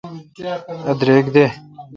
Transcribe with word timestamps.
اؘ 0.87 0.91
درک 0.99 1.25
دے۔ 1.35 1.45